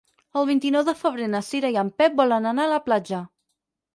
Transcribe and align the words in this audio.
El 0.39 0.45
vint-i-nou 0.49 0.85
de 0.87 0.95
febrer 1.01 1.27
na 1.33 1.41
Cira 1.49 1.71
i 1.75 1.77
en 1.83 1.93
Pep 2.01 2.17
volen 2.21 2.47
anar 2.53 2.65
a 2.69 2.71
la 2.71 2.83
platja. 2.89 3.23